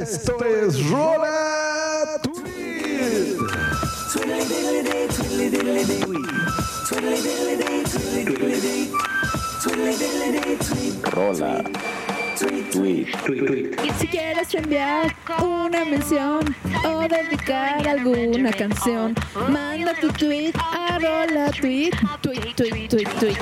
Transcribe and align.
Esto 0.00 0.42
es 0.44 0.88
Rola 0.88 2.18
Tweet. 2.22 3.36
Rola. 11.10 11.64
Tweet. 12.72 13.06
Y 13.84 13.90
si 13.98 14.06
quieres 14.08 14.54
enviar 14.54 15.14
una 15.42 15.84
mención 15.84 16.56
o 16.84 17.00
dedicar 17.02 17.86
alguna 17.86 18.50
canción, 18.52 19.14
manda 19.50 19.94
tu 20.00 20.08
tweet 20.08 20.52
a 20.56 20.98
rola 20.98 21.50
tweet, 21.50 21.92
tweet, 22.22 22.54
tweet, 22.56 22.88
tweet, 22.88 23.08
tweet. 23.18 23.36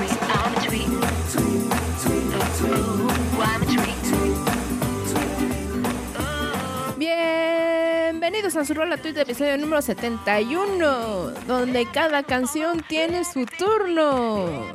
Bienvenidos 8.31 8.55
a 8.55 8.63
su 8.63 8.73
rola 8.73 8.95
tweet 8.95 9.17
episodio 9.17 9.57
número 9.57 9.81
71, 9.81 11.31
donde 11.47 11.85
cada 11.93 12.23
canción 12.23 12.81
tiene 12.87 13.25
su 13.25 13.45
turno. 13.45 14.45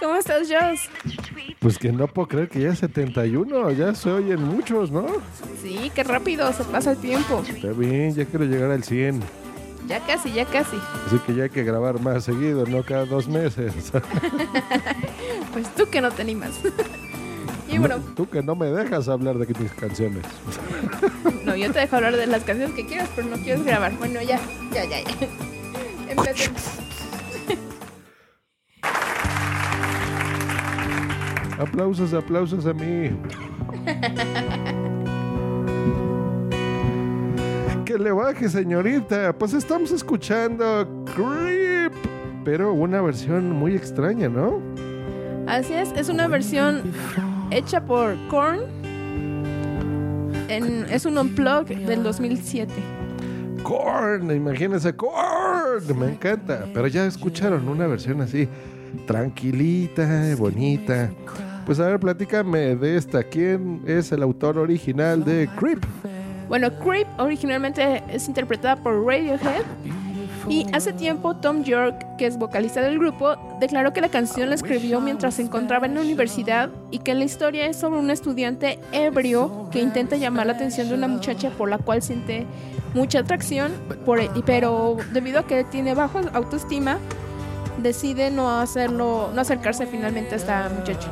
¿Cómo 0.00 0.16
estás, 0.16 0.48
Joss? 0.50 0.88
Pues 1.58 1.76
que 1.76 1.92
no 1.92 2.08
puedo 2.08 2.28
creer 2.28 2.48
que 2.48 2.60
ya 2.60 2.70
es 2.70 2.78
71, 2.78 3.72
ya 3.72 3.94
se 3.94 4.10
oyen 4.10 4.42
muchos, 4.42 4.90
¿no? 4.90 5.06
Sí, 5.60 5.92
qué 5.94 6.02
rápido 6.02 6.50
se 6.54 6.64
pasa 6.64 6.92
el 6.92 6.96
tiempo. 6.96 7.44
Está 7.46 7.72
bien, 7.72 8.14
ya 8.14 8.24
quiero 8.24 8.46
llegar 8.46 8.70
al 8.70 8.84
100. 8.84 9.20
Ya 9.86 10.00
casi, 10.00 10.32
ya 10.32 10.46
casi. 10.46 10.78
Así 11.06 11.18
que 11.26 11.34
ya 11.34 11.42
hay 11.42 11.50
que 11.50 11.62
grabar 11.62 12.00
más 12.00 12.24
seguido, 12.24 12.64
no 12.64 12.82
cada 12.84 13.04
dos 13.04 13.28
meses. 13.28 13.74
Pues 15.52 15.68
tú 15.74 15.84
que 15.90 16.00
no 16.00 16.10
te 16.10 16.22
animas. 16.22 16.58
Tú 18.14 18.28
que 18.28 18.42
no 18.42 18.54
me 18.54 18.66
dejas 18.66 19.08
hablar 19.08 19.38
de 19.38 19.46
mis 19.58 19.72
canciones. 19.72 20.24
no, 21.44 21.56
yo 21.56 21.72
te 21.72 21.80
dejo 21.80 21.96
hablar 21.96 22.16
de 22.16 22.26
las 22.26 22.44
canciones 22.44 22.74
que 22.74 22.86
quieras, 22.86 23.08
pero 23.14 23.28
no 23.28 23.36
quieres 23.36 23.64
grabar. 23.64 23.96
Bueno, 23.98 24.20
ya, 24.22 24.40
ya, 24.72 24.84
ya, 24.84 25.00
ya. 25.00 25.28
Empecemos. 26.08 26.62
Aplausos, 31.58 32.12
aplausos 32.12 32.66
a 32.66 32.72
mí. 32.72 33.10
que 37.84 37.98
le 37.98 38.12
baje, 38.12 38.48
señorita. 38.48 39.32
Pues 39.32 39.54
estamos 39.54 39.90
escuchando 39.92 41.04
Creep, 41.14 41.92
pero 42.44 42.72
una 42.72 43.00
versión 43.00 43.50
muy 43.50 43.74
extraña, 43.74 44.28
¿no? 44.28 44.60
Así 45.46 45.74
es, 45.74 45.92
es 45.96 46.08
una 46.08 46.28
versión 46.28 46.82
hecha 47.56 47.84
por 47.84 48.16
Korn. 48.28 48.60
En- 50.48 50.86
es 50.90 51.04
un 51.06 51.16
unplug 51.18 51.66
del 51.66 52.02
2007. 52.02 52.72
Korn, 53.62 54.30
imagínense, 54.34 54.94
Korn, 54.94 55.98
me 55.98 56.08
encanta. 56.10 56.66
Pero 56.74 56.86
ya 56.88 57.06
escucharon 57.06 57.68
una 57.68 57.86
versión 57.86 58.20
así, 58.20 58.48
tranquilita, 59.06 60.34
bonita. 60.36 61.10
Pues 61.64 61.78
a 61.78 61.86
ver, 61.86 62.00
platícame 62.00 62.74
de 62.76 62.96
esta. 62.96 63.22
¿Quién 63.22 63.82
es 63.86 64.10
el 64.12 64.22
autor 64.22 64.58
original 64.58 65.24
de 65.24 65.48
Creep? 65.58 65.84
Bueno, 66.48 66.68
Creep 66.80 67.06
originalmente 67.18 68.02
es 68.12 68.26
interpretada 68.28 68.76
por 68.76 69.06
Radiohead. 69.06 69.62
Y 70.48 70.66
hace 70.72 70.92
tiempo 70.92 71.36
Tom 71.36 71.62
York, 71.62 72.04
que 72.18 72.26
es 72.26 72.36
vocalista 72.36 72.80
del 72.82 72.98
grupo, 72.98 73.36
declaró 73.60 73.92
que 73.92 74.00
la 74.00 74.08
canción 74.08 74.48
la 74.48 74.56
escribió 74.56 75.00
mientras 75.00 75.34
se 75.34 75.42
encontraba 75.42 75.86
en 75.86 75.94
la 75.94 76.00
universidad 76.00 76.68
y 76.90 76.98
que 76.98 77.14
la 77.14 77.24
historia 77.24 77.66
es 77.66 77.76
sobre 77.76 78.00
un 78.00 78.10
estudiante 78.10 78.78
ebrio 78.92 79.68
que 79.70 79.80
intenta 79.80 80.16
llamar 80.16 80.46
la 80.46 80.54
atención 80.54 80.88
de 80.88 80.94
una 80.94 81.06
muchacha 81.08 81.50
por 81.50 81.70
la 81.70 81.78
cual 81.78 82.02
siente 82.02 82.44
mucha 82.94 83.20
atracción, 83.20 83.72
por, 84.04 84.20
y- 84.20 84.28
pero 84.44 84.96
debido 85.12 85.38
a 85.40 85.46
que 85.46 85.64
tiene 85.64 85.94
bajo 85.94 86.20
autoestima, 86.32 86.98
decide 87.78 88.30
no 88.30 88.50
hacerlo, 88.60 89.30
no 89.34 89.40
acercarse 89.40 89.86
finalmente 89.86 90.34
a 90.34 90.38
esta 90.38 90.68
muchacha. 90.76 91.08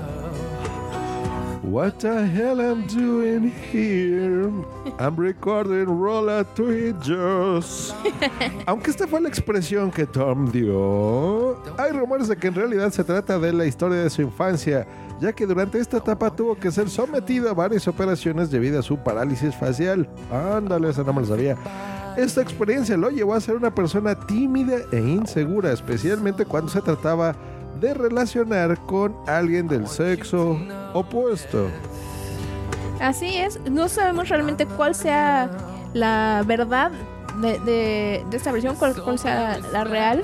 What 1.62 2.00
the 2.00 2.26
hell 2.26 2.58
I'm 2.58 2.86
doing 2.86 3.52
here? 3.70 4.50
I'm 4.98 5.14
recording 5.14 5.84
Rolla 5.84 6.42
Twitchers. 6.54 7.94
Aunque 8.66 8.90
esta 8.90 9.06
fue 9.06 9.20
la 9.20 9.28
expresión 9.28 9.90
que 9.90 10.06
Tom 10.06 10.50
dio, 10.50 11.62
hay 11.76 11.92
rumores 11.92 12.28
de 12.28 12.36
que 12.36 12.48
en 12.48 12.54
realidad 12.54 12.90
se 12.90 13.04
trata 13.04 13.38
de 13.38 13.52
la 13.52 13.66
historia 13.66 13.98
de 13.98 14.08
su 14.08 14.22
infancia, 14.22 14.86
ya 15.20 15.34
que 15.34 15.44
durante 15.44 15.78
esta 15.78 15.98
etapa 15.98 16.34
tuvo 16.34 16.56
que 16.56 16.72
ser 16.72 16.88
sometido 16.88 17.50
a 17.50 17.52
varias 17.52 17.86
operaciones 17.86 18.50
debido 18.50 18.80
a 18.80 18.82
su 18.82 18.96
parálisis 18.96 19.54
facial. 19.54 20.08
Ándale, 20.32 20.88
esa 20.88 21.04
no 21.04 21.12
me 21.12 21.20
lo 21.20 21.26
sabía. 21.26 21.58
Esta 22.16 22.40
experiencia 22.40 22.96
lo 22.96 23.10
llevó 23.10 23.34
a 23.34 23.40
ser 23.40 23.56
una 23.56 23.74
persona 23.74 24.14
tímida 24.14 24.78
e 24.92 24.98
insegura, 24.98 25.72
especialmente 25.72 26.46
cuando 26.46 26.70
se 26.70 26.80
trataba 26.80 27.32
de 27.32 27.59
relacionar 27.80 28.78
con 28.86 29.14
alguien 29.26 29.66
del 29.68 29.86
sexo 29.86 30.58
opuesto. 30.92 31.68
Así 33.00 33.36
es, 33.36 33.58
no 33.70 33.88
sabemos 33.88 34.28
realmente 34.28 34.66
cuál 34.66 34.94
sea 34.94 35.50
la 35.94 36.42
verdad 36.46 36.90
de, 37.40 37.58
de- 37.60 38.24
de 38.30 38.36
esta 38.36 38.52
versión, 38.52 38.76
cuál, 38.76 38.94
cuál 39.02 39.18
sea 39.18 39.58
la 39.72 39.84
real. 39.84 40.22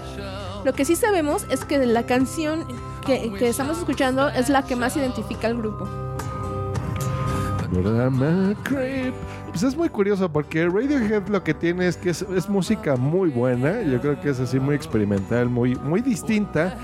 Lo 0.65 0.73
que 0.75 0.85
sí 0.85 0.95
sabemos 0.97 1.47
es 1.51 1.65
que 1.65 1.79
la 1.87 2.03
canción 2.05 2.65
que, 3.07 3.33
que 3.39 3.49
estamos 3.49 3.79
escuchando 3.79 4.29
es 4.29 4.49
la 4.49 4.63
que 4.65 4.77
más 4.77 4.97
identifica 4.97 5.47
al 5.47 5.57
grupo. 5.57 5.89
Pues 9.51 9.63
es 9.63 9.77
muy 9.77 9.89
curioso 9.89 10.29
porque 10.31 10.67
Radiohead 10.69 11.29
lo 11.29 11.43
que 11.43 11.55
tiene 11.55 11.89
es 11.89 11.97
que 11.97 12.11
es, 12.11 12.23
es 12.23 12.49
música 12.49 12.97
muy 12.97 13.31
buena. 13.31 13.81
Yo 13.83 14.01
creo 14.01 14.21
que 14.21 14.31
es 14.31 14.39
así 14.41 14.61
muy 14.61 14.75
experimental, 14.75 15.49
muy, 15.49 15.75
muy 15.77 16.03
distinta. 16.03 16.77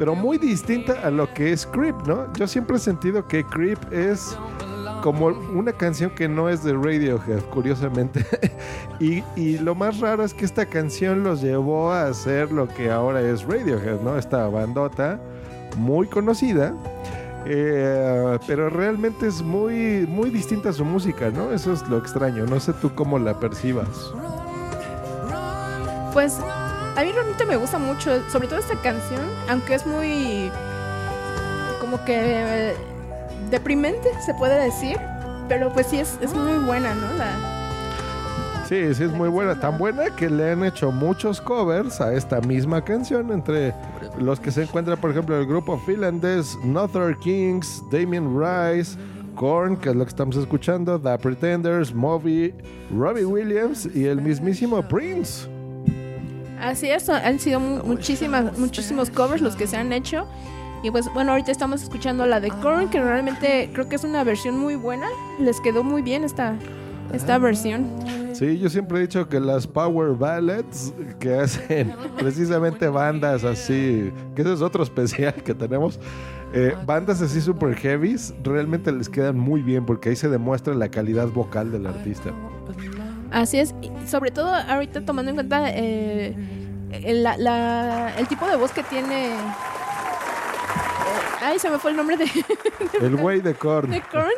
Pero 0.00 0.14
muy 0.14 0.38
distinta 0.38 0.94
a 1.06 1.10
lo 1.10 1.30
que 1.34 1.52
es 1.52 1.66
Creep, 1.66 1.94
¿no? 2.06 2.32
Yo 2.32 2.46
siempre 2.46 2.76
he 2.76 2.78
sentido 2.78 3.28
que 3.28 3.44
Creep 3.44 3.92
es 3.92 4.34
como 5.02 5.26
una 5.26 5.74
canción 5.74 6.08
que 6.08 6.26
no 6.26 6.48
es 6.48 6.64
de 6.64 6.72
Radiohead, 6.72 7.42
curiosamente. 7.50 8.24
y, 8.98 9.22
y 9.36 9.58
lo 9.58 9.74
más 9.74 10.00
raro 10.00 10.24
es 10.24 10.32
que 10.32 10.46
esta 10.46 10.64
canción 10.64 11.22
los 11.22 11.42
llevó 11.42 11.92
a 11.92 12.06
hacer 12.06 12.50
lo 12.50 12.66
que 12.66 12.90
ahora 12.90 13.20
es 13.20 13.42
Radiohead, 13.42 14.00
¿no? 14.00 14.16
Esta 14.16 14.48
bandota 14.48 15.20
muy 15.76 16.06
conocida. 16.06 16.74
Eh, 17.44 18.38
pero 18.46 18.70
realmente 18.70 19.26
es 19.26 19.42
muy, 19.42 20.06
muy 20.08 20.30
distinta 20.30 20.72
su 20.72 20.86
música, 20.86 21.28
¿no? 21.28 21.52
Eso 21.52 21.74
es 21.74 21.86
lo 21.88 21.98
extraño. 21.98 22.46
No 22.46 22.58
sé 22.58 22.72
tú 22.72 22.94
cómo 22.94 23.18
la 23.18 23.38
percibas. 23.38 24.14
Pues 26.14 26.40
a 26.96 27.02
mí 27.02 27.12
realmente 27.12 27.44
me 27.44 27.56
gusta 27.56 27.78
mucho, 27.78 28.28
sobre 28.30 28.48
todo 28.48 28.58
esta 28.58 28.76
canción, 28.76 29.22
aunque 29.48 29.74
es 29.74 29.86
muy 29.86 30.50
como 31.80 32.04
que 32.04 32.74
deprimente, 33.50 34.08
se 34.24 34.34
puede 34.34 34.62
decir, 34.62 34.98
pero 35.48 35.72
pues 35.72 35.86
sí 35.88 35.98
es, 35.98 36.18
es 36.20 36.32
muy 36.34 36.58
buena, 36.58 36.94
¿no? 36.94 37.12
La, 37.14 37.60
Sí, 38.70 38.94
sí, 38.94 39.02
es 39.02 39.10
muy 39.10 39.28
buena. 39.28 39.58
Tan 39.58 39.78
buena 39.78 40.14
que 40.14 40.30
le 40.30 40.52
han 40.52 40.62
hecho 40.62 40.92
muchos 40.92 41.40
covers 41.40 42.00
a 42.00 42.14
esta 42.14 42.40
misma 42.40 42.80
canción. 42.80 43.32
Entre 43.32 43.74
los 44.16 44.38
que 44.38 44.52
se 44.52 44.62
encuentra, 44.62 44.94
por 44.94 45.10
ejemplo, 45.10 45.36
el 45.36 45.44
grupo 45.44 45.76
finlandés 45.76 46.56
Northern 46.62 47.18
Kings, 47.18 47.82
Damien 47.90 48.32
Rice, 48.38 48.96
Korn, 49.34 49.76
que 49.76 49.88
es 49.88 49.96
lo 49.96 50.04
que 50.04 50.10
estamos 50.10 50.36
escuchando, 50.36 51.00
The 51.00 51.18
Pretenders, 51.18 51.92
Moby, 51.92 52.54
Robbie 52.96 53.24
Williams 53.24 53.88
y 53.92 54.04
el 54.04 54.22
mismísimo 54.22 54.86
Prince. 54.86 55.49
Así 56.60 56.88
es, 56.90 57.08
han 57.08 57.38
sido 57.40 57.58
mu- 57.60 57.82
muchísimas, 57.84 58.58
muchísimos 58.58 59.10
covers 59.10 59.40
los 59.42 59.56
que 59.56 59.66
se 59.66 59.76
han 59.76 59.92
hecho. 59.92 60.26
Y 60.82 60.90
pues 60.90 61.12
bueno, 61.12 61.32
ahorita 61.32 61.50
estamos 61.52 61.82
escuchando 61.82 62.24
la 62.26 62.40
de 62.40 62.48
Korn, 62.50 62.88
que 62.88 63.00
realmente 63.02 63.70
creo 63.72 63.88
que 63.88 63.96
es 63.96 64.04
una 64.04 64.24
versión 64.24 64.58
muy 64.58 64.76
buena. 64.76 65.06
Les 65.38 65.60
quedó 65.60 65.82
muy 65.84 66.00
bien 66.02 66.24
esta, 66.24 66.54
esta 67.12 67.36
versión. 67.38 67.86
Sí, 68.32 68.58
yo 68.58 68.70
siempre 68.70 68.98
he 68.98 69.00
dicho 69.02 69.28
que 69.28 69.38
las 69.40 69.66
power 69.66 70.14
ballads 70.16 70.94
que 71.18 71.34
hacen 71.34 71.92
precisamente 72.18 72.88
bandas 72.88 73.44
así, 73.44 74.10
que 74.34 74.40
ese 74.42 74.54
es 74.54 74.62
otro 74.62 74.82
especial 74.82 75.34
que 75.34 75.52
tenemos, 75.54 76.00
eh, 76.54 76.74
bandas 76.86 77.20
así 77.20 77.40
super 77.42 77.74
heavies, 77.76 78.32
realmente 78.42 78.90
les 78.92 79.08
quedan 79.10 79.38
muy 79.38 79.60
bien 79.60 79.84
porque 79.84 80.08
ahí 80.08 80.16
se 80.16 80.30
demuestra 80.30 80.74
la 80.74 80.88
calidad 80.90 81.28
vocal 81.28 81.70
del 81.70 81.86
artista. 81.86 82.30
Así 83.30 83.58
es, 83.58 83.74
y 83.82 83.90
sobre 84.08 84.30
todo 84.30 84.52
ahorita 84.54 85.02
tomando 85.02 85.30
en 85.30 85.36
cuenta 85.36 85.64
eh, 85.70 86.34
el, 86.92 87.22
la- 87.22 87.36
la- 87.36 88.12
el 88.18 88.26
tipo 88.26 88.46
de 88.48 88.56
voz 88.56 88.72
que 88.72 88.82
tiene. 88.82 89.34
eh, 89.34 89.38
ay, 91.42 91.58
se 91.58 91.70
me 91.70 91.78
fue 91.78 91.92
el 91.92 91.96
nombre 91.96 92.16
de, 92.18 92.26
El 93.00 93.16
güey 93.16 93.40
de 93.40 93.54
Korn. 93.54 93.90
de 93.90 94.00
Korn. 94.02 94.30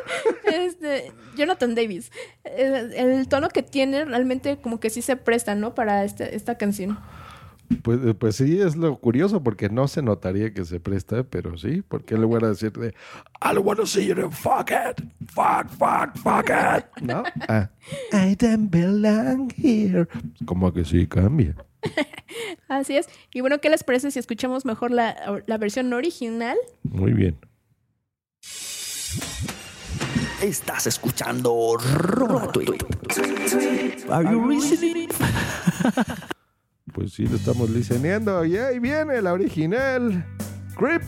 Este, 0.45 1.11
Jonathan 1.35 1.75
Davis. 1.75 2.11
Eh, 2.45 2.91
El, 2.95 3.27
tono 3.27 3.49
que 3.49 3.63
tiene 3.63 4.05
realmente 4.05 4.57
como 4.57 4.79
que 4.79 4.89
sí 4.89 5.01
se 5.01 5.15
presta, 5.15 5.55
¿no? 5.55 5.73
Para 5.73 6.03
este- 6.03 6.35
esta 6.35 6.55
canción. 6.57 6.99
Pues, 7.81 7.99
eh, 8.05 8.13
pues 8.13 8.35
sí, 8.35 8.59
es 8.59 8.75
lo 8.75 8.97
curioso 8.99 9.41
porque 9.43 9.69
no 9.69 9.87
se 9.87 10.01
notaría 10.01 10.53
que 10.53 10.65
se 10.65 10.79
presta, 10.79 11.23
pero 11.23 11.57
sí, 11.57 11.81
porque 11.87 12.15
en 12.15 12.21
lugar 12.21 12.43
de 12.43 12.49
decir 12.49 12.71
de 12.73 12.89
I 13.41 13.53
don't 13.53 13.65
want 13.65 13.79
to 13.79 13.85
see 13.85 14.05
you 14.05 14.15
to 14.15 14.29
fuck 14.29 14.69
it, 14.69 15.01
fuck, 15.27 15.69
fuck, 15.69 16.15
fuck 16.17 16.49
it, 16.49 16.85
¿no? 17.01 17.23
Ah, 17.47 17.69
I 18.11 18.35
don't 18.35 18.69
belong 18.69 19.51
here. 19.57 20.07
Como 20.45 20.71
que 20.73 20.85
sí 20.85 21.07
cambia. 21.07 21.55
Así 22.67 22.97
es. 22.97 23.07
Y 23.33 23.41
bueno, 23.41 23.59
¿qué 23.59 23.69
les 23.69 23.83
parece 23.83 24.11
si 24.11 24.19
escuchamos 24.19 24.65
mejor 24.65 24.91
la, 24.91 25.43
la 25.45 25.57
versión 25.57 25.91
original? 25.93 26.57
Muy 26.83 27.13
bien. 27.13 27.37
Estás 30.41 30.87
escuchando 30.87 31.77
Rogatweet. 31.77 32.83
Are 34.09 34.29
you 34.29 34.49
listening? 34.49 35.09
Pues 37.03 37.15
sí, 37.15 37.27
lo 37.27 37.35
estamos 37.35 37.69
liceneando. 37.69 38.45
Y 38.45 38.55
ahí 38.55 38.79
viene 38.79 39.21
la 39.21 39.33
original. 39.33 40.25
Grip 40.79 41.03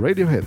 Radiohead. 0.00 0.44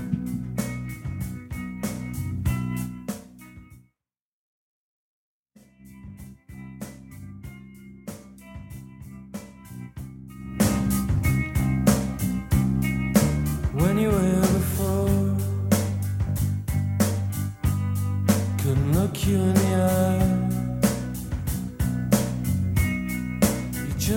You 19.31 19.60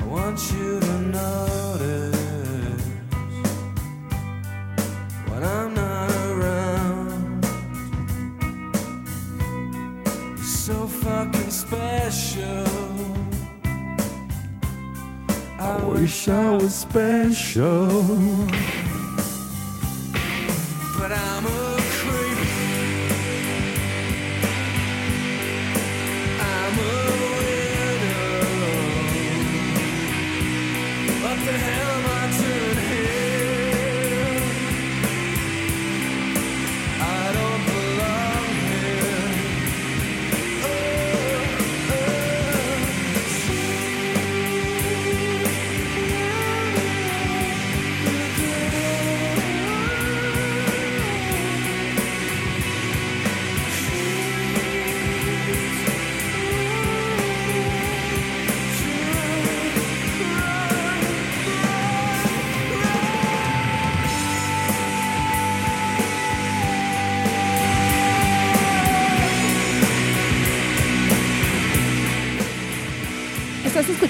I 0.00 0.04
want 0.06 0.38
you 0.52 0.80
to 0.80 0.98
notice 1.00 2.86
when 5.28 5.44
I'm 5.44 5.74
not 5.74 6.10
around. 6.30 7.44
So 10.42 10.86
fucking 10.86 11.50
special. 11.50 12.66
I 15.58 15.84
Wish 15.84 16.28
I 16.28 16.50
was 16.56 16.74
special. 16.74 18.02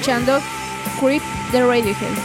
Escuchando 0.03 0.41
Creep 0.99 1.23
de 1.53 1.65
Radiohead. 1.65 2.17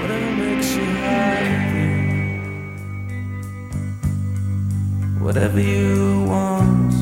Whatever 0.00 0.32
makes 0.36 0.74
you 0.74 0.84
happy. 1.04 1.86
Whatever 5.20 5.60
you 5.60 6.24
want. 6.26 6.92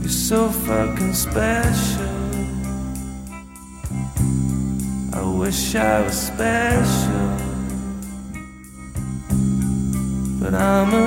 You're 0.00 0.08
so 0.08 0.50
fucking 0.50 1.14
special. 1.14 2.06
I 5.14 5.22
wish 5.36 5.74
I 5.74 6.02
was 6.02 6.14
special. 6.14 7.29
I'm 10.54 10.94
a 10.94 10.99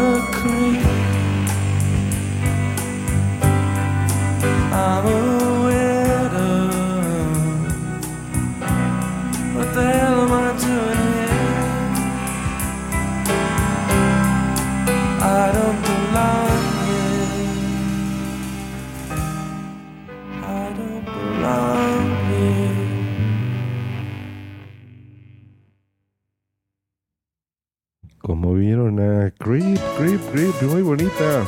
Muy 30.33 30.81
bonita. 30.81 31.45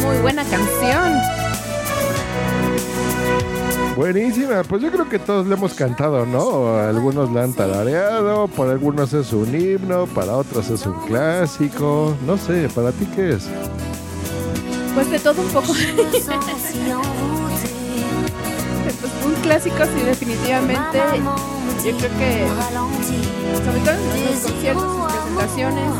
Muy 0.00 0.16
buena 0.20 0.44
canción. 0.44 1.12
Buenísima, 3.94 4.64
pues 4.64 4.82
yo 4.82 4.90
creo 4.90 5.08
que 5.08 5.20
todos 5.20 5.46
le 5.46 5.54
hemos 5.54 5.74
cantado, 5.74 6.26
¿no? 6.26 6.76
Algunos 6.76 7.30
la 7.30 7.44
han 7.44 7.52
tarareado, 7.52 8.48
para 8.48 8.72
algunos 8.72 9.12
es 9.12 9.32
un 9.32 9.54
himno, 9.54 10.06
para 10.06 10.36
otros 10.36 10.68
es 10.68 10.84
un 10.84 10.98
clásico. 11.06 12.16
No 12.26 12.36
sé, 12.36 12.68
¿para 12.74 12.90
ti 12.90 13.06
qué 13.14 13.34
es? 13.34 13.44
Pues 14.94 15.08
de 15.08 15.20
todo 15.20 15.40
un 15.40 15.48
poco. 15.50 15.72
Pues 19.02 19.12
un 19.26 19.34
clásico, 19.42 19.76
sí, 19.84 20.00
definitivamente. 20.06 20.98
Yo 21.84 21.96
creo 21.98 22.10
que, 22.18 22.46
sobre 23.64 23.80
todo 23.80 23.90
en 23.94 24.24
los 24.30 24.40
conciertos, 24.40 24.82
sus 24.82 25.02
presentaciones, 25.12 25.92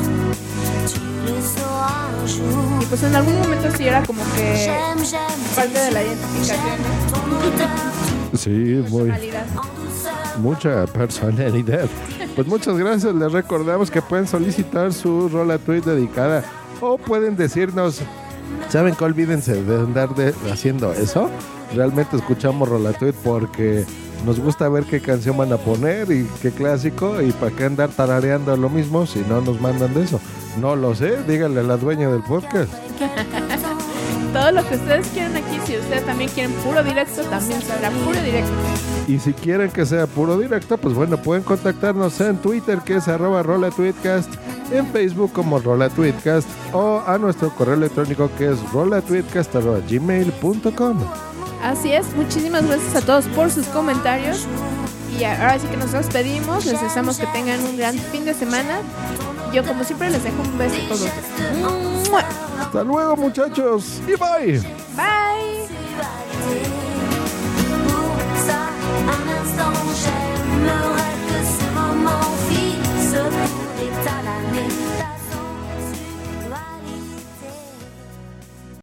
Y 2.81 2.87
pues 2.87 3.03
en 3.03 3.15
algún 3.17 3.39
momento 3.41 3.69
sí 3.77 3.87
era 3.87 4.03
como 4.05 4.23
que 4.37 4.71
parte 5.57 5.79
de 5.79 5.91
la 5.91 6.03
identificación, 6.03 6.77
¿no? 8.33 8.39
Sí, 8.39 8.85
muy, 8.89 9.11
mucha 10.39 10.87
personalidad. 10.87 11.87
Pues 12.35 12.47
muchas 12.47 12.77
gracias. 12.79 13.15
Les 13.15 13.31
recordamos 13.33 13.91
que 13.91 14.01
pueden 14.01 14.27
solicitar 14.27 14.93
su 14.93 15.29
rola 15.29 15.59
tweet 15.59 15.83
dedicada 15.83 16.43
o 16.81 16.97
pueden 16.97 17.37
decirnos, 17.37 18.01
¿saben 18.71 18.95
que 18.95 19.05
olvídense 19.05 19.63
de 19.63 19.81
andar 19.81 20.15
de- 20.15 20.35
haciendo 20.51 20.93
eso? 20.93 21.29
Realmente 21.75 22.17
escuchamos 22.17 22.69
rola 22.69 22.93
tweet 22.93 23.15
porque 23.25 23.85
nos 24.25 24.39
gusta 24.39 24.69
ver 24.69 24.85
qué 24.85 25.01
canción 25.01 25.37
van 25.37 25.53
a 25.53 25.57
poner 25.57 26.11
y 26.13 26.27
qué 26.41 26.51
clásico 26.51 27.21
y 27.21 27.33
para 27.33 27.51
qué 27.53 27.65
andar 27.65 27.91
tarareando 27.91 28.57
lo 28.57 28.69
mismo 28.69 29.07
si 29.07 29.21
no 29.21 29.41
nos 29.41 29.61
mandan 29.61 29.95
de 29.95 30.05
eso. 30.05 30.21
No 30.61 30.77
lo 30.77 30.95
sé, 30.95 31.23
díganle 31.27 31.61
a 31.61 31.65
la 31.65 31.77
dueña 31.77 32.09
del 32.09 32.23
podcast. 32.23 32.73
Todo 34.33 34.51
lo 34.51 34.67
que 34.67 34.77
ustedes 34.77 35.07
quieren 35.09 35.37
aquí, 35.37 35.59
si 35.67 35.77
ustedes 35.77 36.07
también 36.07 36.31
quieren 36.31 36.53
puro 36.65 36.83
directo, 36.83 37.23
también 37.25 37.61
será 37.61 37.91
puro 37.91 38.19
directo. 38.23 38.53
Y 39.07 39.19
si 39.19 39.35
quieren 39.35 39.71
que 39.71 39.85
sea 39.85 40.07
puro 40.07 40.39
directo, 40.39 40.79
pues 40.79 40.95
bueno, 40.95 41.19
pueden 41.19 41.43
contactarnos 41.43 42.19
en 42.21 42.39
Twitter, 42.39 42.79
que 42.79 42.97
es 42.97 43.09
arroba 43.09 43.43
rolatweetcast, 43.43 44.33
en 44.73 44.87
Facebook 44.87 45.33
como 45.33 45.59
rolatweetcast, 45.59 46.49
o 46.73 47.03
a 47.07 47.19
nuestro 47.19 47.51
correo 47.51 47.75
electrónico 47.75 48.31
que 48.39 48.53
es 48.53 48.73
rolatweetcast 48.73 49.55
arroba 49.57 49.81
gmail.com. 49.87 50.99
Así 51.63 51.93
es, 51.93 52.13
muchísimas 52.15 52.67
gracias 52.67 52.97
a 52.97 53.07
todos 53.07 53.27
por 53.29 53.51
sus 53.51 53.67
comentarios. 53.69 54.47
Y 55.19 55.25
ahora 55.25 55.59
sí 55.59 55.67
que 55.69 55.77
nos 55.77 55.93
despedimos, 55.93 56.65
les 56.65 56.81
deseamos 56.81 57.19
que 57.19 57.27
tengan 57.29 57.61
un 57.65 57.77
gran 57.77 57.97
fin 57.97 58.25
de 58.25 58.35
semana. 58.35 58.81
Yo 59.53 59.65
como 59.65 59.85
siempre 59.85 60.11
les 60.11 60.25
dejo 60.25 60.43
un 60.43 60.59
beso 60.59 60.77
a 60.77 60.89
todos. 60.89 61.09
Hasta 62.61 62.83
luego 62.83 63.17
muchachos 63.17 64.01
y 64.07 64.17
bye. 64.17 64.61
Bye. 64.97 65.43